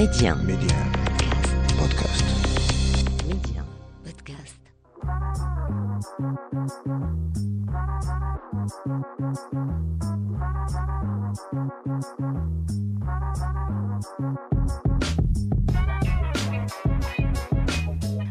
[0.00, 0.34] Média.
[0.34, 0.76] Média.
[1.76, 2.24] Podcast.
[3.28, 3.62] Média.
[4.02, 4.58] Podcast.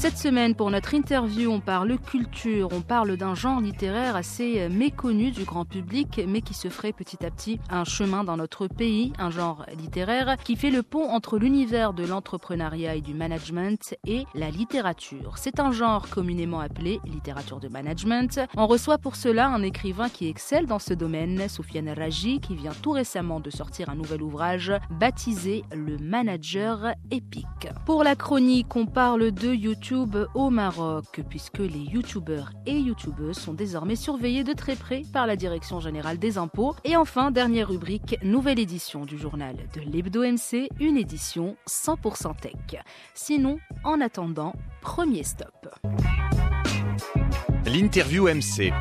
[0.00, 4.70] Cette semaine, pour notre interview, on parle culture, on parle d'un genre littéraire assez euh,
[4.70, 8.66] méconnu du grand public, mais qui se ferait petit à petit un chemin dans notre
[8.66, 13.94] pays, un genre littéraire qui fait le pont entre l'univers de l'entrepreneuriat et du management
[14.06, 15.34] et la littérature.
[15.36, 18.40] C'est un genre communément appelé littérature de management.
[18.56, 22.72] On reçoit pour cela un écrivain qui excelle dans ce domaine, Soufiane Raji, qui vient
[22.80, 27.68] tout récemment de sortir un nouvel ouvrage baptisé Le Manager épique.
[27.84, 33.54] Pour la chronique, on parle de YouTube au Maroc, puisque les YouTubeurs et YouTubeuses sont
[33.54, 36.74] désormais surveillés de très près par la Direction générale des impôts.
[36.84, 42.82] Et enfin, dernière rubrique, nouvelle édition du journal de l'Hebdo MC, une édition 100% tech.
[43.14, 45.68] Sinon, en attendant, premier stop.
[47.66, 48.72] L'interview MC.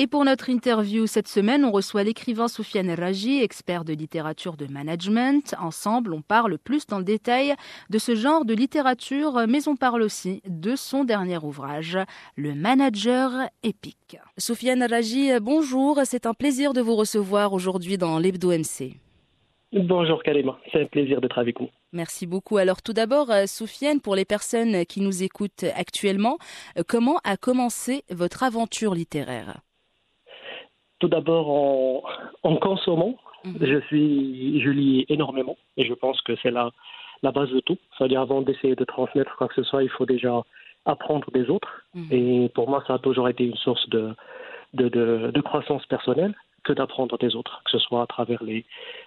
[0.00, 4.66] Et pour notre interview cette semaine, on reçoit l'écrivain Soufiane Raji, expert de littérature de
[4.66, 5.56] management.
[5.60, 7.54] Ensemble, on parle plus dans le détail
[7.90, 11.98] de ce genre de littérature, mais on parle aussi de son dernier ouvrage,
[12.36, 14.18] Le Manager épique.
[14.36, 19.00] Soufiane Raji, bonjour, c'est un plaisir de vous recevoir aujourd'hui dans l'Hebdo MC.
[19.72, 21.70] Bonjour Kalema, c'est un plaisir d'être avec vous.
[21.92, 22.56] Merci beaucoup.
[22.56, 26.38] Alors tout d'abord, euh, Soufiane, pour les personnes qui nous écoutent actuellement,
[26.78, 29.60] euh, comment a commencé votre aventure littéraire?
[30.98, 32.02] Tout d'abord, en,
[32.42, 33.58] en consommant, Mhm.
[33.60, 36.70] je suis, je lis énormément et je pense que c'est la,
[37.22, 37.78] la base de tout.
[37.96, 40.42] C'est-à-dire, avant d'essayer de transmettre quoi que ce soit, il faut déjà
[40.86, 41.82] apprendre des autres.
[41.94, 42.08] Mhm.
[42.10, 44.14] Et pour moi, ça a toujours été une source de,
[44.74, 46.34] de, de, de croissance personnelle
[46.64, 48.64] que d'apprendre des autres, que ce soit à travers les,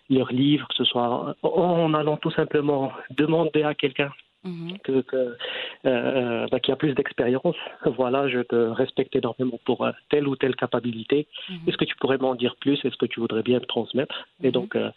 [0.09, 4.11] leurs livres, que ce soit en allant tout simplement demander à quelqu'un
[4.43, 4.77] Mhm.
[4.79, 5.37] que, que,
[5.85, 7.55] euh, bah, qui a plus d'expérience.
[7.85, 11.27] Voilà, je te respecte énormément pour euh, telle ou telle capacité.
[11.49, 11.59] Mhm.
[11.67, 12.83] Est-ce que tu pourrais m'en dire plus?
[12.83, 14.27] Est-ce que tu voudrais bien me transmettre?
[14.41, 14.51] Et Mhm.
[14.53, 14.89] donc, euh,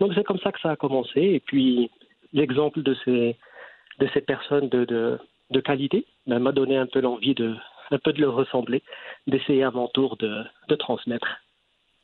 [0.00, 1.20] donc c'est comme ça que ça a commencé.
[1.20, 1.90] Et puis,
[2.32, 3.36] l'exemple de ces,
[4.00, 5.18] de ces personnes de, de,
[5.50, 7.54] de qualité ben, m'a donné un peu l'envie de,
[7.90, 8.82] un peu de leur ressembler,
[9.26, 11.26] d'essayer à mon tour de, de transmettre.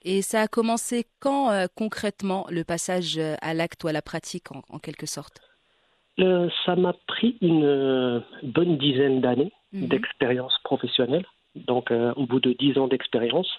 [0.03, 4.03] Et ça a commencé quand euh, concrètement le passage euh, à l'acte ou à la
[4.03, 5.41] pratique en, en quelque sorte?
[6.21, 9.89] Euh, ça m'a pris une euh, bonne dizaine d'années Mhm.
[9.89, 11.27] d'expérience professionnelle.
[11.55, 13.51] Donc, euh, au bout de dix ans d'expérience,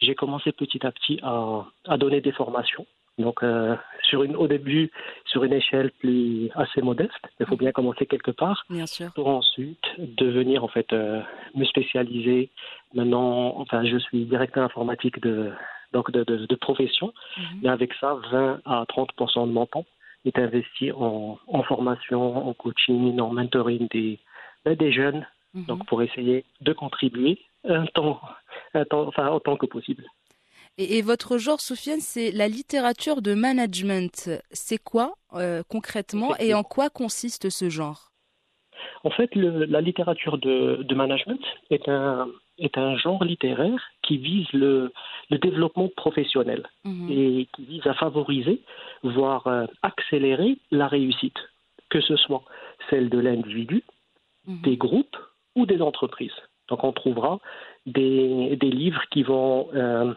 [0.00, 2.86] j'ai commencé petit à petit à, à donner des formations.
[3.18, 4.90] Donc, euh, sur une, au début,
[5.26, 7.58] sur une échelle plus assez modeste, il faut Mhm.
[7.60, 9.12] bien commencer quelque part Bien sûr.
[9.14, 11.20] pour ensuite devenir en fait euh,
[11.54, 12.50] me spécialiser.
[12.94, 15.50] Maintenant, enfin, je suis directeur informatique de
[15.92, 17.44] donc de, de, de profession, Mhm.
[17.62, 19.84] mais avec ça, 20 à 30% de mon temps
[20.24, 24.18] est investi en, en formation, en coaching, en mentoring des
[24.64, 25.66] ben, des jeunes, Mhm.
[25.66, 28.20] donc pour essayer de contribuer un temps,
[28.74, 30.04] un temps, enfin autant que possible.
[30.78, 34.30] Et, et votre genre, Soufiane, c'est la littérature de management.
[34.50, 38.10] C'est quoi euh, concrètement et en quoi consiste ce genre?
[39.04, 41.40] En fait, le- la littérature de, de management
[41.70, 42.26] est un,
[42.58, 44.92] est un genre littéraire qui vise le,
[45.30, 47.10] le développement professionnel Mhm.
[47.10, 48.60] et qui vise à favoriser,
[49.02, 51.38] voire euh, accélérer la réussite,
[51.90, 52.42] que ce soit
[52.90, 53.82] celle de l'individu,
[54.46, 54.60] Mhm.
[54.62, 55.16] des groupes
[55.56, 56.38] ou des entreprises.
[56.68, 57.40] Donc on trouvera
[57.86, 60.14] des, des livres qui vont euh,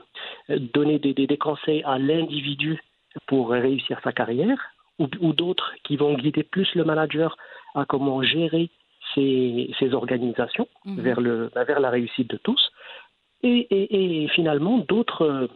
[0.50, 2.82] donner des, des- des conseils à l'individu
[3.28, 4.60] pour réussir sa carrière,
[5.00, 7.38] ou, ou d'autres qui vont guider plus le manager
[7.76, 8.70] à comment gérer
[9.16, 11.02] ses organisations Mhm.
[11.02, 12.72] vers, le, bah, vers la réussite de tous.
[13.44, 15.50] Et, et- et finalement d'autres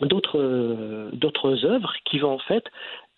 [0.00, 2.64] d'autres d'autres œuvres qui vont en fait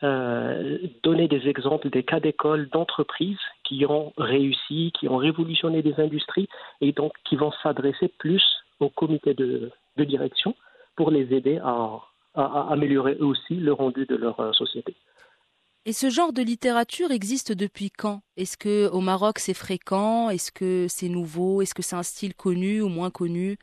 [0.03, 5.99] euh, donner des exemples des cas d'école d'entreprises qui ont réussi, qui ont révolutionné des
[5.99, 6.49] industries
[6.83, 8.45] et donc qui vont s'adresser plus
[8.79, 10.55] au comité de, de direction
[10.97, 11.99] pour les aider à,
[12.35, 14.95] à- à améliorer eux aussi le rendu de leur euh, société.
[15.89, 18.21] Et ce genre de littérature existe depuis quand?
[18.37, 20.31] Est-ce que au Maroc c'est fréquent?
[20.31, 21.63] Est-ce que c'est nouveau?
[21.63, 23.57] Est-ce que c'est un style connu ou moins connu?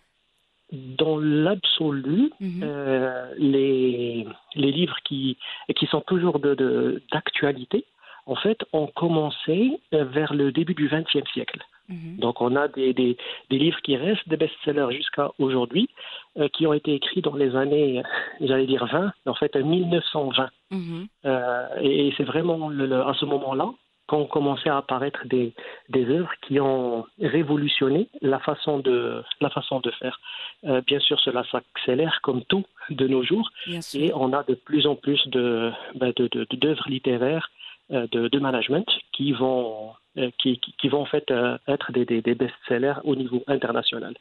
[0.71, 2.61] Dans l'absolu, Mhm.
[2.63, 4.25] euh, les,
[4.55, 5.37] les livres qui,
[5.75, 7.85] qui sont toujours de- de- d'actualité,
[8.25, 11.59] en fait, ont commencé euh, vers le début du XXe siècle.
[11.89, 12.17] Mhm.
[12.17, 13.17] Donc on a des, des,
[13.49, 15.89] livres qui restent des best-sellers jusqu'à aujourd'hui,
[16.37, 18.01] euh, qui ont été écrits dans les années,
[18.39, 20.49] j'allais dire 20, en fait 1920.
[20.71, 21.07] Mhm.
[21.25, 23.71] Euh, et, c'est vraiment à ce moment-là
[24.07, 25.53] qu'ont commencé à apparaître des,
[25.89, 30.19] des œuvres qui ont révolutionné la façon de, la façon de faire.
[30.65, 33.49] Euh, bien sûr, cela s'accélère comme tout de nos jours,
[33.93, 36.13] et on a de plus en plus de, ben,
[36.51, 37.49] d'œuvres littéraires
[37.89, 42.21] de, de, management qui vont euh, qui, qui, vont en fait euh, être des, des,
[42.21, 44.15] des best-sellers au niveau international.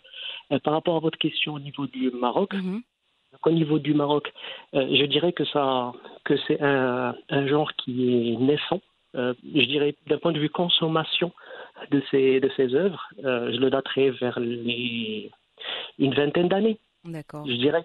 [0.51, 2.81] Euh, par rapport à votre question au niveau du Maroc, mhm.
[3.45, 4.33] au niveau du Maroc,
[4.73, 5.93] je dirais que ça
[6.25, 8.81] que c'est un, un, genre qui est naissant.
[9.13, 11.31] je dirais d'un point de vue consommation
[11.91, 15.31] de ces de ces œuvres, je le daterai vers les
[15.99, 16.79] une vingtaine d'années.
[17.05, 17.47] D'accord.
[17.47, 17.85] Je dirais.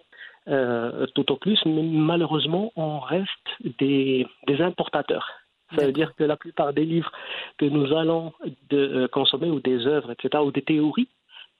[1.13, 3.49] tout au plus, mais malheureusement, on reste
[3.79, 5.27] des, des importateurs.
[5.75, 7.11] Ça veut dire que la plupart des livres
[7.57, 8.33] que nous allons
[8.69, 11.09] de, euh, consommer, ou des œuvres, etc., ou des théories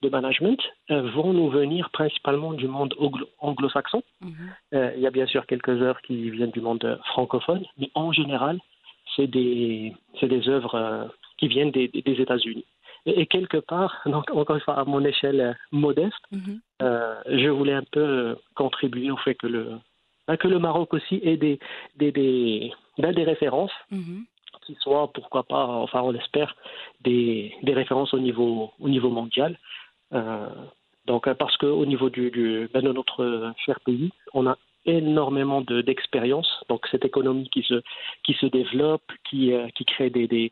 [0.02, 0.60] de management,
[0.92, 2.94] euh, vont nous venir principalement du monde
[3.40, 4.04] anglo-saxon.
[4.22, 4.32] Mhm.
[4.76, 8.12] Euh, il y a bien sûr quelques œuvres qui viennent du monde francophone, mais en
[8.12, 8.60] général,
[9.16, 12.66] c'est des, des œuvres qui viennent des, des États-Unis.
[13.06, 16.62] Et, quelque part, donc, encore une fois, à mon échelle modeste, mhm.
[16.80, 19.80] je voulais un peu contribuer au fait que le,
[20.36, 21.60] que le Maroc aussi ait des,
[21.96, 24.26] des, des, ben, des références mhm.
[24.66, 26.56] qui soient, pourquoi pas, enfin on l'espère,
[27.02, 29.58] des, des références au niveau, au niveau mondial.
[30.14, 30.50] Euh,
[31.06, 36.50] donc parce qu'au niveau du, du ben, de notre cher pays, on a énormément d'expérience.
[36.70, 37.82] donc cette économie qui se,
[38.24, 40.52] qui se développe, qui, euh, qui crée des, des,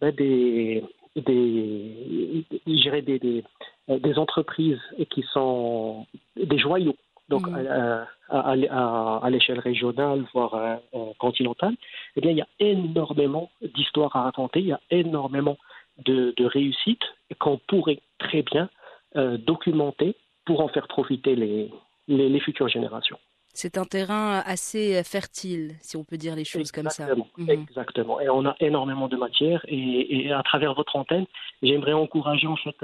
[0.00, 0.84] ben, des,
[1.16, 3.44] des, des, des,
[3.88, 4.80] des entreprises
[5.10, 6.06] qui sont
[6.36, 6.96] des joyaux
[7.28, 7.66] donc mm.
[7.66, 11.74] à, à, à, l'échelle régionale, voire euh, euh, continentale,
[12.16, 15.56] eh bien, il y a énormément d'histoires à raconter, il y a énormément
[16.04, 17.04] de, de réussites
[17.38, 18.68] qu'on pourrait très bien
[19.16, 20.14] euh, documenter
[20.44, 21.70] pour en faire profiter les,
[22.08, 23.18] les, les futures générations.
[23.54, 27.08] C'est un terrain assez fertile, si on peut dire les choses comme ça.
[27.48, 28.20] Exactement.
[28.20, 29.64] Et on a énormément de matière.
[29.66, 31.24] Et, et à travers votre antenne,
[31.62, 32.76] j'aimerais encourager en fait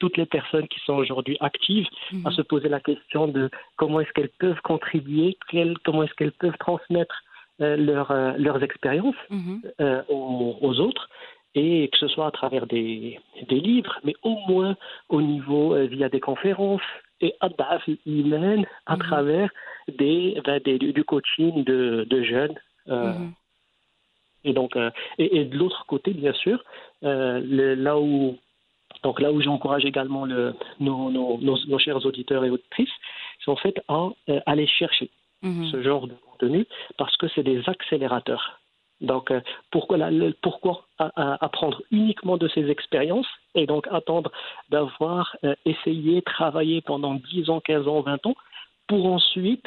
[0.00, 1.86] toutes les personnes qui sont aujourd'hui actives
[2.24, 2.32] à mhm.
[2.32, 5.38] se poser la question de comment est-ce qu'elles peuvent contribuer,
[5.84, 7.22] comment est-ce qu'elles peuvent transmettre
[7.60, 7.76] euh,
[8.10, 9.60] euh, leurs expériences mhm.
[9.80, 11.10] euh, aux, autres
[11.54, 14.76] et que ce soit à travers des, des livres, mais au moins
[15.10, 16.80] au niveau via des conférences
[17.20, 17.50] et à
[18.06, 19.02] humaine à mhm.
[19.02, 19.50] travers
[19.88, 22.58] des, ben, des, du coaching de, de jeunes.
[24.42, 24.74] Et donc,
[25.18, 26.64] et, de l'autre côté, bien sûr,
[27.02, 28.38] là où
[29.02, 32.92] donc là où j'encourage également le, nos, nos, nos, chers auditeurs et auditrices,
[33.42, 35.10] c'est en fait à euh, aller chercher
[35.42, 35.70] mhm.
[35.70, 36.66] ce genre de contenu
[36.98, 38.60] parce que c'est des accélérateurs.
[39.00, 40.10] Donc euh, pourquoi, la,
[40.42, 44.30] pourquoi apprendre uniquement de ces expériences et donc attendre
[44.68, 48.34] d'avoir euh, essayé, travaillé pendant 10 ans, 15 ans, 20 ans
[48.86, 49.66] pour ensuite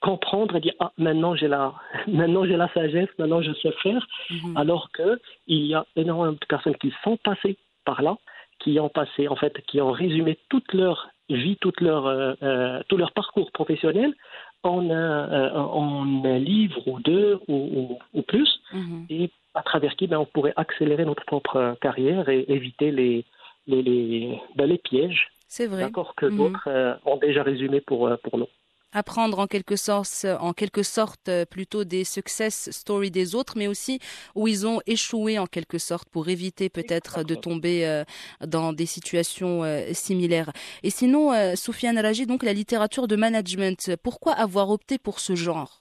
[0.00, 1.74] comprendre et dire ah maintenant j'ai la
[2.08, 4.56] maintenant j'ai la sagesse maintenant je sais faire mhm.
[4.56, 8.16] alors que il y a énormément de personnes qui sont passées par là
[8.60, 12.80] qui ont passé, en fait, qui ont résumé toute leur vie, toute leur, euh, euh,
[12.88, 14.14] tout leur parcours professionnel
[14.62, 19.06] en un, euh, en un livre ou deux ou, ou, plus, mhm.
[19.08, 23.24] et à travers qui ben, on pourrait accélérer notre propre carrière et éviter les,
[23.66, 25.28] les, les, ben, les pièges.
[25.48, 25.82] C'est vrai.
[25.82, 26.36] D'accord, que mhm.
[26.36, 28.48] d'autres ont déjà résumé pour, pour nous
[28.92, 33.66] apprendre en quelque sorte, en quelque sorte euh, plutôt des success stories des autres, mais
[33.66, 33.98] aussi
[34.34, 38.04] où ils ont échoué en quelque sorte pour éviter peut-être de tomber euh,
[38.46, 40.50] dans des situations euh, similaires.
[40.82, 45.78] Et sinon, Soufiane Raji, donc la littérature de management, pourquoi avoir opté pour ce genre?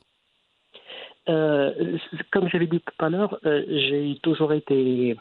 [1.25, 5.15] Comme j'avais dit tout à l'heure, j'ai toujours été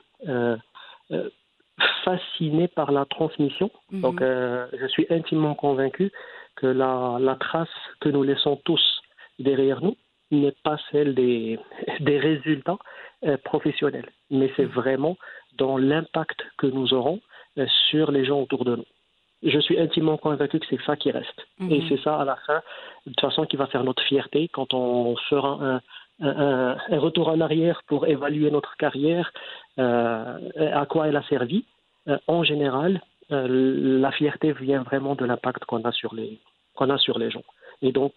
[2.04, 3.70] fasciné par la transmission.
[3.90, 4.00] Mhm.
[4.00, 6.12] Donc, je suis intimement convaincu
[6.56, 7.68] que la, la trace
[8.00, 9.02] que nous laissons tous
[9.38, 9.97] derrière nous
[10.30, 11.58] n'est pas celle des,
[12.00, 12.78] des résultats
[13.25, 15.16] euh, professionnels, mais c'est vraiment
[15.56, 17.20] dans l'impact que nous aurons
[17.58, 18.85] euh, sur les gens autour de nous.
[19.42, 21.47] Je suis intimement convaincu que c'est ça qui reste.
[21.58, 21.73] Mhm.
[21.73, 22.61] Et c'est ça, à la fin,
[23.06, 25.80] de toute façon, qui va faire notre fierté quand on fera un,
[26.21, 29.33] un, un retour en arrière pour évaluer notre carrière,
[29.79, 30.39] euh,
[30.75, 31.65] à quoi elle a servi.
[32.09, 36.39] Euh, en général, euh, la fierté vient vraiment de l'impact qu'on a sur les
[36.81, 37.43] a sur les gens.
[37.83, 38.13] Et donc,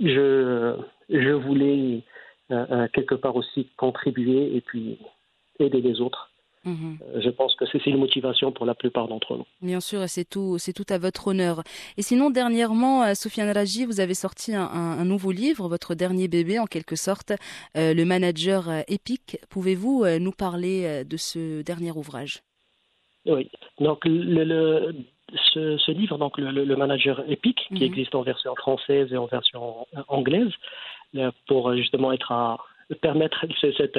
[0.00, 0.74] je
[1.08, 2.02] je voulais
[2.50, 4.98] euh, euh, quelque part aussi contribuer et puis
[5.58, 6.30] aider les autres.
[6.66, 6.98] Mhm.
[7.24, 9.46] Je pense que c'est une motivation pour la plupart d'entre nous.
[9.62, 11.62] Bien sûr, c'est tout, c'est tout à votre honneur.
[11.96, 14.64] Et sinon, dernièrement, Sofiane Raji, vous avez sorti un,
[15.02, 17.32] un, nouveau livre, votre dernier bébé en quelque sorte,
[17.74, 19.38] Le Manager épique.
[19.48, 22.42] Pouvez-vous nous parler de ce dernier ouvrage?
[23.26, 23.48] Oui.
[23.80, 24.94] Donc, le, le,
[25.52, 27.82] ce, ce, livre, donc le, le manager Epic, qui -hmm.
[27.84, 30.52] existe en version française et en version anglaise,
[31.48, 32.58] pour justement être à
[32.94, 33.98] permettre cette,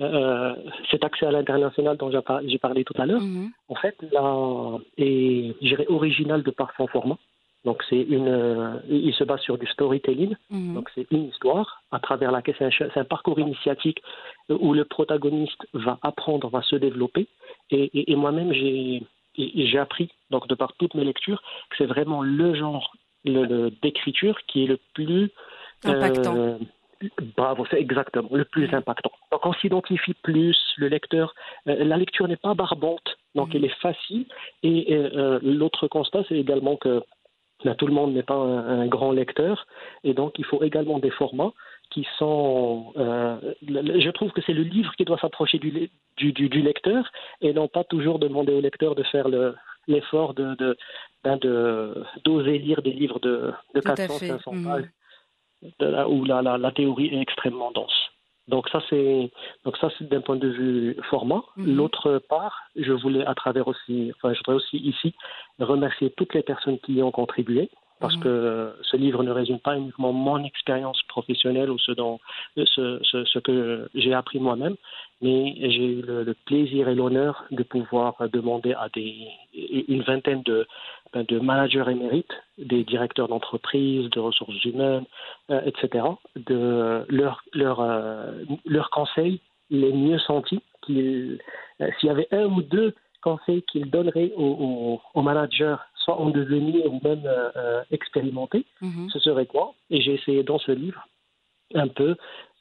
[0.00, 0.54] euh,
[0.90, 3.48] cet accès à l'international dont j'ai parlé tout à l'heure, -hmm.
[3.68, 7.18] en fait, là, est, je dirais, original de par son format.
[7.64, 10.34] Donc, c'est une, euh, il se base sur du storytelling.
[10.50, 10.74] -hmm.
[10.74, 14.00] Donc, c'est une histoire à travers laquelle c'est un, un, parcours initiatique
[14.64, 17.24] où le protagoniste va apprendre, va se développer.
[17.70, 22.22] Et, et, et moi-même, j'ai appris, donc de par toutes mes lectures, que c'est vraiment
[22.22, 22.86] le genre
[23.82, 25.30] d'écriture qui est le plus
[25.84, 26.36] impactant.
[26.36, 26.58] Euh,
[27.36, 29.12] Bravo, c'est exactement le plus impactant.
[29.30, 31.34] Donc on s'identifie plus, le lecteur,
[31.68, 33.56] euh, la lecture n'est pas barbante, donc mmh.
[33.56, 34.26] elle est facile.
[34.62, 37.02] Et euh, l'autre constat, c'est également que
[37.64, 39.66] là, tout le monde n'est pas un, un, grand lecteur,
[40.04, 41.52] et donc il faut également des formats
[41.90, 42.92] qui sont.
[42.96, 47.10] Euh, je trouve que c'est le livre qui doit s'approcher du, du, du, du, lecteur,
[47.40, 49.54] et non pas toujours demander au lecteur de faire le
[49.88, 50.76] l'effort de
[52.24, 54.84] d'oser lire des livres de, de 400-500 pages.
[54.84, 54.88] Mmh de là
[56.08, 57.96] où la, la, la, théorie est extrêmement dense.
[58.48, 59.30] Donc ça c'est
[59.64, 61.42] donc ça c'est d'un point de vue format.
[61.56, 61.74] -hmm.
[61.76, 65.14] L'autre part, je voulais à travers aussi, enfin je voudrais aussi ici
[65.58, 68.20] remercier toutes les personnes qui y ont contribué parce mmh.
[68.20, 72.18] que ce livre ne résume pas uniquement mon expérience professionnelle ou ce, dont,
[72.56, 74.76] ce, ce, ce que j'ai appris moi-même,
[75.22, 79.26] mais j'ai eu le, le, plaisir et l'honneur de pouvoir demander à des,
[79.88, 80.66] une vingtaine de,
[81.14, 85.04] de managers émérites, des directeurs d'entreprise, de ressources humaines,
[85.50, 86.04] euh, etc.,
[86.36, 88.32] de leurs leur, euh,
[88.64, 90.62] leur conseils les mieux sentis.
[90.90, 91.38] Euh,
[91.98, 95.76] S'il y avait un ou deux conseils qu'ils donneraient aux, aux, aux managers
[96.06, 99.10] soit en devenir ou même euh, expérimenté, mm -hmm.
[99.12, 99.66] ce serait quoi?
[99.90, 101.02] Et j'ai essayé dans ce livre
[101.74, 102.10] un peu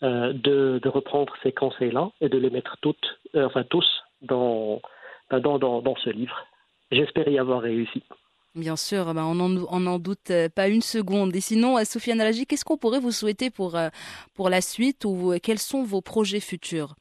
[0.04, 3.88] euh, de, de, reprendre ces conseils-là et de les mettre toutes, euh, enfin tous
[4.32, 4.82] dans,
[5.46, 6.38] dans, dans, dans ce livre.
[6.98, 8.02] J'espère y avoir réussi.
[8.66, 9.25] Bien sûr, ben
[9.75, 11.30] on n'en doute pas une seconde.
[11.40, 13.72] Et sinon, Sofiane Alagi, qu'est-ce qu'on pourrait vous souhaiter pour,
[14.36, 16.92] pour la suite ou quels sont vos projets futurs?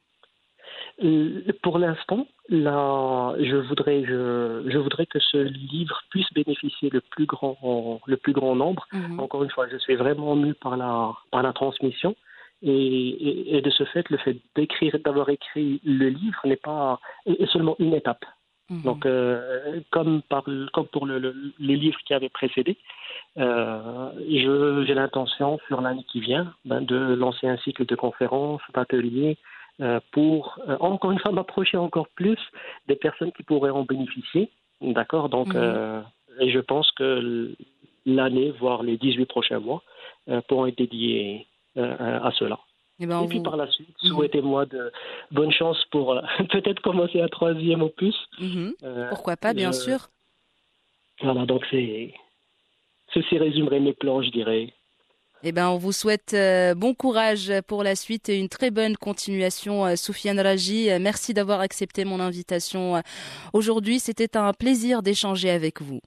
[1.65, 7.25] Pour l'instant, Là, je voudrais, je, je, voudrais que ce livre puisse bénéficier le plus
[7.25, 7.57] grand,
[8.05, 8.85] le plus grand nombre.
[8.91, 9.19] -hmm.
[9.19, 12.15] Encore une fois, je suis vraiment mu par la, par la transmission.
[12.61, 16.99] Et, et, et de ce fait, le fait d'écrire, d'avoir écrit le livre n'est pas
[17.25, 18.25] est seulement une étape.
[18.69, 18.83] -hmm.
[18.87, 21.31] Donc, euh, comme, par, comme pour le, le,
[21.69, 22.73] le, livre qui avait précédé,
[23.37, 24.09] euh,
[24.87, 29.35] j'ai l'intention, sur l'année qui vient, ben, de lancer un cycle de conférences, d'ateliers,
[30.11, 32.39] pour, euh, encore une fois, m'approcher encore plus
[32.87, 34.49] des personnes qui pourraient en bénéficier.
[34.81, 35.29] D'accord?
[35.29, 35.57] Donc, mmh.
[35.57, 36.01] euh,
[36.39, 37.55] et je pense que
[38.05, 39.83] l'année, voire les 18 prochains mois,
[40.47, 42.59] pourront être dédiés à cela.
[42.99, 43.43] Et, ben et puis vous...
[43.43, 44.07] par la suite, mmh.
[44.07, 44.91] souhaitez-moi de
[45.31, 46.19] bonne chance pour
[46.51, 48.15] peut-être commencer un troisième opus.
[48.39, 48.69] Mmh.
[49.09, 50.07] Pourquoi pas, bien sûr.
[51.21, 52.13] Voilà, donc c'est
[53.13, 54.73] ceci résumerait mes plans, je dirais.
[55.43, 58.97] Eh ben, on vous souhaite euh, bon courage pour la suite et une très bonne
[58.97, 60.89] continuation, euh, Soufiane Raji.
[60.99, 63.01] Merci d'avoir accepté mon invitation
[63.53, 63.99] aujourd'hui.
[63.99, 65.99] C'était un plaisir d'échanger avec vous.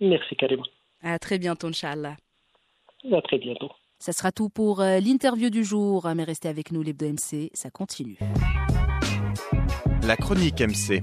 [0.00, 0.62] Merci, Karima.
[1.02, 2.16] À très bientôt, Inch'Allah.
[3.12, 3.70] À très bientôt.
[3.98, 7.70] Ça sera tout pour euh, l'interview du jour, mais restez avec nous, l'Hebdo MC, ça
[7.70, 8.18] continue.
[10.02, 11.00] La chronique MC.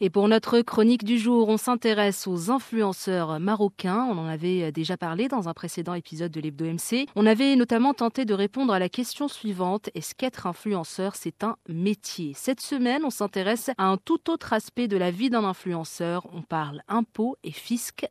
[0.00, 4.06] Et pour notre chronique du jour, on s'intéresse aux influenceurs marocains.
[4.10, 7.06] On en avait déjà parlé dans un précédent épisode de l'Hebdo MC.
[7.16, 11.56] On avait notamment tenté de répondre à la question suivante est-ce qu'être influenceur, c'est un
[11.68, 12.32] métier?
[12.34, 16.26] Cette semaine, on s'intéresse à un tout autre aspect de la vie d'un influenceur.
[16.32, 18.06] On parle impôts et fisc,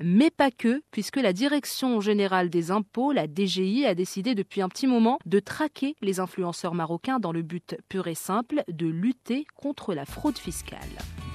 [0.00, 4.68] mais pas que, puisque la Direction générale des impôts, la DGI, a décidé depuis un
[4.68, 9.46] petit moment de traquer les influenceurs marocains dans le but pur et simple de lutter
[9.56, 10.80] contre la fraude fiscale.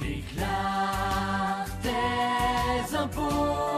[0.02, 3.69] Déclare tes impôts,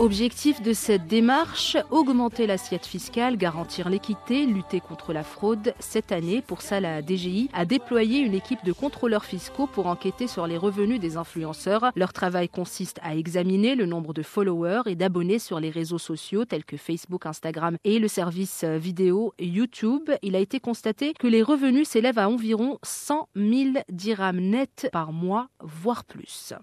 [0.00, 5.74] Objectif de cette démarche, augmenter l'assiette fiscale, garantir l'équité, lutter contre la fraude.
[5.80, 10.28] Cette année, pour ça, la DGI a déployé une équipe de contrôleurs fiscaux pour enquêter
[10.28, 11.90] sur les revenus des influenceurs.
[11.96, 16.44] Leur travail consiste à examiner le nombre de followers et d'abonnés sur les réseaux sociaux
[16.44, 20.10] tels que Facebook, Instagram et le service vidéo YouTube.
[20.22, 25.12] Il a été constaté que les revenus s'élèvent à environ 100 000 dirhams nets par
[25.12, 26.54] mois, voire plus.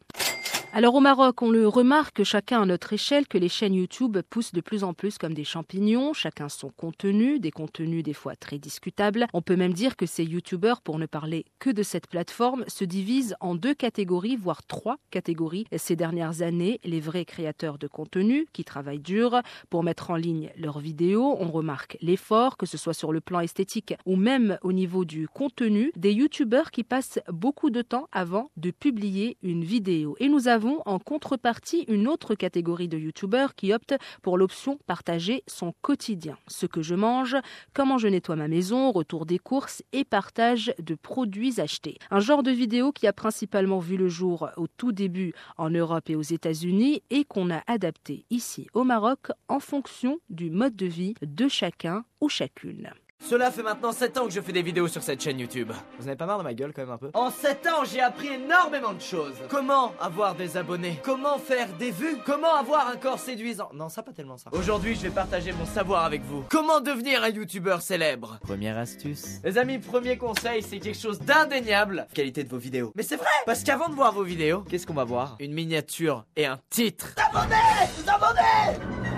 [0.77, 4.51] Alors au Maroc, on le remarque chacun à notre échelle que les chaînes YouTube poussent
[4.51, 8.57] de plus en plus comme des champignons, chacun son contenu, des contenus des fois très
[8.57, 9.25] discutables.
[9.31, 12.83] On peut même dire que ces YouTubeurs, pour ne parler que de cette plateforme, se
[12.83, 15.65] divisent en deux catégories, voire trois catégories.
[15.77, 20.51] Ces dernières années, les vrais créateurs de contenu qui travaillent dur pour mettre en ligne
[20.57, 24.73] leurs vidéos, on remarque l'effort, que ce soit sur le plan esthétique ou même au
[24.73, 30.17] niveau du contenu, des YouTubeurs qui passent beaucoup de temps avant de publier une vidéo.
[30.19, 35.43] Et nous avons en contrepartie une autre catégorie de youtubeurs qui optent pour l'option partager
[35.47, 36.37] son quotidien.
[36.47, 37.35] Ce que je mange,
[37.73, 41.97] comment je nettoie ma maison, retour des courses et partage de produits achetés.
[42.11, 46.09] Un genre de vidéo qui a principalement vu le jour au tout début en Europe
[46.09, 50.85] et aux États-Unis et qu'on a adapté ici au Maroc en fonction du mode de
[50.85, 52.91] vie de chacun ou chacune.
[53.23, 55.71] Cela fait maintenant 7 ans que je fais des vidéos sur cette chaîne YouTube.
[55.97, 57.09] Vous n'avez pas marre de ma gueule quand même un peu?
[57.15, 59.33] En 7 ans, j'ai appris énormément de choses.
[59.49, 60.99] Comment avoir des abonnés?
[61.03, 62.17] Comment faire des vues?
[62.23, 63.69] Comment avoir un corps séduisant?
[63.73, 64.51] Non, ça pas tellement ça.
[64.53, 66.43] Aujourd'hui, je vais partager mon savoir avec vous.
[66.51, 68.37] Comment devenir un YouTubeur célèbre?
[68.43, 69.39] Première astuce.
[69.43, 72.05] Les amis, premier conseil, c'est quelque chose d'indéniable.
[72.13, 72.91] Qualité de vos vidéos.
[72.95, 75.35] Mais c'est vrai Parce qu'avant de voir vos vidéos, qu'est-ce qu'on va voir?
[75.39, 77.15] Une miniature et un titre.
[77.17, 77.55] Abonnez
[77.97, 79.14] Vous abonnez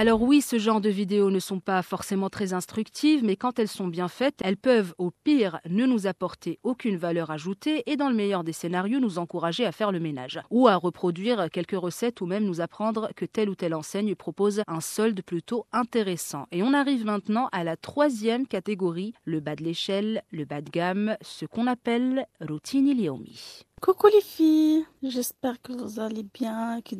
[0.00, 3.68] alors oui, ce genre de vidéos ne sont pas forcément très instructives, mais quand elles
[3.68, 8.08] sont bien faites, elles peuvent au pire ne nous apporter aucune valeur ajoutée et dans
[8.08, 12.22] le meilleur des scénarios nous encourager à faire le ménage ou à reproduire quelques recettes
[12.22, 16.46] ou même nous apprendre que telle ou telle enseigne propose un solde plutôt intéressant.
[16.50, 20.70] Et on arrive maintenant à la troisième catégorie, le bas de l'échelle, le bas de
[20.70, 23.66] gamme, ce qu'on appelle routine iliomi.
[23.82, 26.94] Coucou les filles, j'espère que vous allez bien, que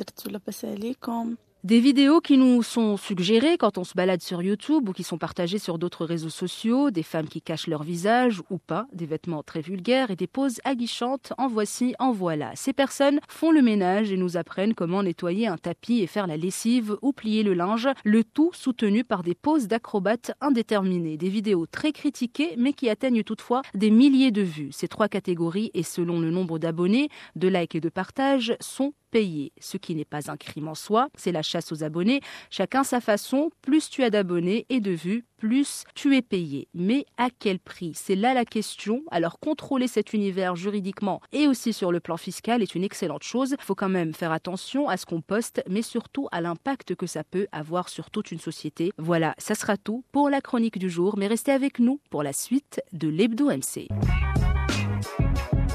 [1.00, 5.02] comme des vidéos qui nous sont suggérées quand on se balade sur YouTube ou qui
[5.02, 9.04] sont partagées sur d'autres réseaux sociaux, des femmes qui cachent leur visage ou pas, des
[9.04, 12.52] vêtements très vulgaires et des poses aguichantes, en voici, en voilà.
[12.54, 16.38] Ces personnes font le ménage et nous apprennent comment nettoyer un tapis et faire la
[16.38, 21.18] lessive ou plier le linge, le tout soutenu par des poses d'acrobates indéterminées.
[21.18, 24.70] Des vidéos très critiquées mais qui atteignent toutefois des milliers de vues.
[24.72, 29.52] Ces trois catégories et selon le nombre d'abonnés, de likes et de partages sont payées,
[29.60, 33.00] ce qui n'est pas un crime en soi, c'est la chasse aux abonnés, chacun sa
[33.00, 36.68] façon, plus tu as d'abonnés et de vues, plus tu es payé.
[36.74, 37.92] Mais à quel prix?
[37.94, 39.02] C'est là la question.
[39.10, 43.56] Alors contrôler cet univers juridiquement et aussi sur le plan fiscal est une excellente chose.
[43.58, 47.06] Il faut quand même faire attention à ce qu'on poste, mais surtout à l'impact que
[47.06, 48.92] ça peut avoir sur toute une société.
[48.98, 52.32] Voilà, ça sera tout pour la chronique du jour, mais restez avec nous pour la
[52.32, 53.88] suite de l'Hebdo MC.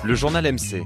[0.04, 0.84] Le journal MC.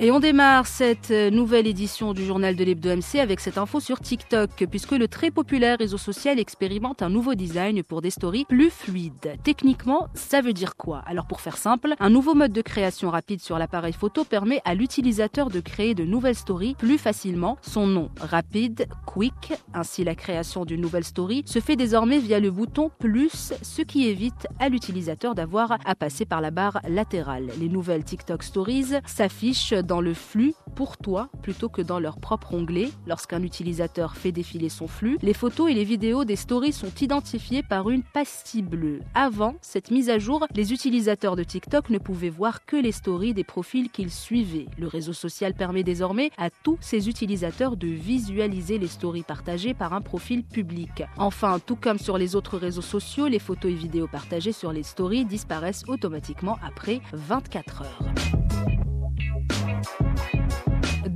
[0.00, 3.80] Et on démarre cette euh, nouvelle édition du journal de l'Hebdo MC avec cette info
[3.80, 8.44] sur TikTok, puisque le très populaire réseau social expérimente un nouveau design pour des stories
[8.44, 9.34] plus fluides.
[9.42, 11.02] Techniquement, ça veut dire quoi?
[11.04, 14.76] Alors pour faire simple, un nouveau mode de création rapide sur l'appareil photo permet à
[14.76, 17.58] l'utilisateur de créer de nouvelles stories plus facilement.
[17.62, 22.52] Son nom, rapide, quick, ainsi la création d'une nouvelle story, se fait désormais via le
[22.52, 27.48] bouton plus, ce qui évite à l'utilisateur d'avoir à passer par la barre latérale.
[27.58, 32.54] Les nouvelles TikTok Stories s'affichent dans le flux pour toi plutôt que dans leur propre
[32.54, 32.90] onglet.
[33.06, 37.64] Lorsqu'un utilisateur fait défiler son flux, les photos et les vidéos des stories sont identifiées
[37.64, 39.00] par une pastille bleue.
[39.14, 43.34] Avant cette mise à jour, les utilisateurs de TikTok ne pouvaient voir que les stories
[43.34, 44.66] des profils qu'ils suivaient.
[44.78, 49.94] Le réseau social permet désormais à tous ses utilisateurs de visualiser les stories partagées par
[49.94, 51.02] un profil public.
[51.16, 54.82] Enfin, tout comme sur les autres réseaux sociaux, les photos et vidéos partagées sur les
[54.82, 58.87] stories disparaissent automatiquement après 24 heures.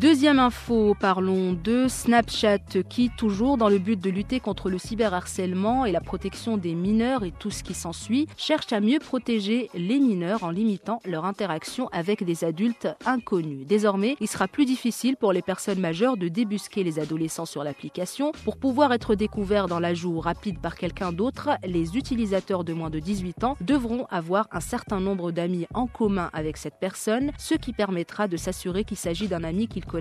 [0.02, 5.84] Deuxième info, parlons de Snapchat qui, toujours dans le but de lutter contre le cyberharcèlement
[5.84, 10.00] et la protection des mineurs et tout ce qui s'ensuit, cherche à mieux protéger les
[10.00, 13.64] mineurs en limitant leur interaction avec des adultes inconnus.
[13.64, 18.32] Désormais, il sera plus difficile pour les personnes majeures de débusquer les adolescents sur l'application.
[18.42, 22.98] Pour pouvoir être découverts dans l'ajout rapide par quelqu'un d'autre, les utilisateurs de moins de
[22.98, 27.72] 18 ans devront avoir un certain nombre d'amis en commun avec cette personne, ce qui
[27.72, 29.91] permettra de s'assurer qu'il s'agit d'un ami qu'ils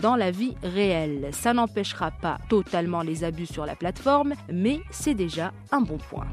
[0.00, 1.28] dans la vie réelle.
[1.32, 6.26] Ça n'empêchera pas totalement les abus sur la plateforme, mais c'est déjà un bon point.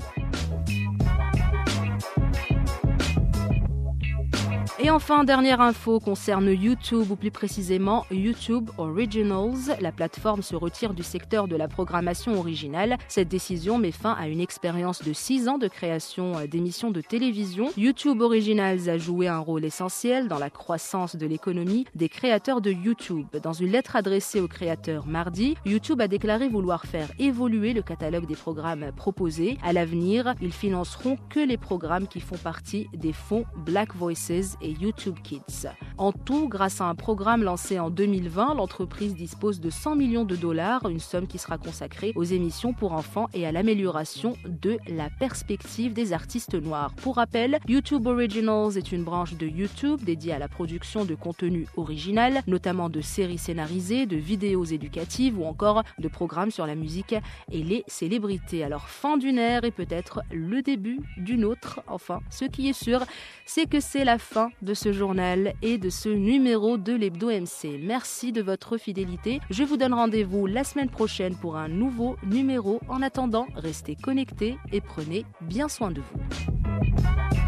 [4.77, 9.77] Et enfin, dernière info concerne YouTube, ou plus précisément YouTube Originals.
[9.79, 12.97] La plateforme se retire du secteur de la programmation originale.
[13.07, 17.71] Cette décision met fin à une expérience de 6 ans de création d'émissions de télévision.
[17.77, 22.71] YouTube Originals a joué un rôle essentiel dans la croissance de l'économie des créateurs de
[22.71, 23.27] YouTube.
[23.41, 28.27] Dans une lettre adressée aux créateurs mardi, YouTube a déclaré vouloir faire évoluer le catalogue
[28.27, 29.57] des programmes proposés.
[29.63, 35.17] À l'avenir, ils financeront que les programmes qui font partie des fonds Black Voices YouTube
[35.23, 35.67] Kids.
[35.97, 40.36] En tout, grâce à un programme lancé en 2020, l'entreprise dispose de 100 millions de
[40.36, 45.10] dollars, une somme qui sera consacrée aux émissions pour enfants et à l'amélioration de la
[45.10, 46.93] perspective des artistes noirs.
[46.95, 51.67] Pour rappel, YouTube Originals est une branche de YouTube dédiée à la production de contenu
[51.78, 57.15] original, notamment de séries scénarisées, de vidéos éducatives ou encore de programmes sur la musique
[57.51, 58.63] et les célébrités.
[58.63, 61.82] Alors fin d'une ère et peut-être le début d'une autre.
[61.88, 63.06] Enfin, ce qui est sûr,
[63.45, 67.79] c'est que c'est la fin de ce journal et de ce numéro de l'Hebdo MC.
[67.81, 69.39] Merci de votre fidélité.
[69.49, 72.79] Je vous donne rendez-vous la semaine prochaine pour un nouveau numéro.
[72.87, 77.44] En attendant, restez connectés et prenez bien soin de vous.